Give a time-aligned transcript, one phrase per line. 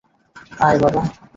[0.59, 1.01] আয়, বাবা।